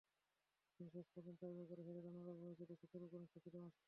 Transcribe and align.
কিন্তু 0.79 0.91
শেষ 0.95 1.07
পর্যন্ত 1.13 1.39
টাইব্রেকারে 1.41 1.81
হেরে 1.87 2.01
রানারআপ 2.01 2.37
হয়েছে 2.43 2.63
দেশের 2.71 2.89
সর্বকনিষ্ঠ 2.93 3.35
ফিদে 3.35 3.59
মাস্টার। 3.59 3.79